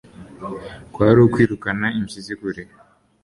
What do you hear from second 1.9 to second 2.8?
impyisi kure